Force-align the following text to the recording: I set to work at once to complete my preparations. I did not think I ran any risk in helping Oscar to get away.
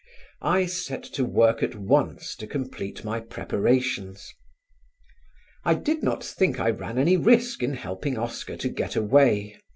I 0.41 0.65
set 0.65 1.03
to 1.13 1.23
work 1.23 1.61
at 1.61 1.75
once 1.75 2.35
to 2.37 2.47
complete 2.47 3.03
my 3.03 3.19
preparations. 3.19 4.33
I 5.63 5.75
did 5.75 6.01
not 6.01 6.23
think 6.23 6.59
I 6.59 6.71
ran 6.71 6.97
any 6.97 7.17
risk 7.17 7.61
in 7.61 7.75
helping 7.75 8.17
Oscar 8.17 8.57
to 8.57 8.69
get 8.69 8.95
away. 8.95 9.59